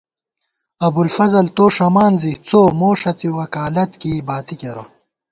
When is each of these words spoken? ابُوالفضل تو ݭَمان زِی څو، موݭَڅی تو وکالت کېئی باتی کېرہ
ابُوالفضل 0.85 1.45
تو 1.55 1.65
ݭَمان 1.75 2.13
زِی 2.21 2.33
څو، 2.47 2.61
موݭَڅی 2.79 3.13
تو 3.31 3.35
وکالت 3.39 3.91
کېئی 4.01 4.19
باتی 4.27 4.55
کېرہ 4.59 4.83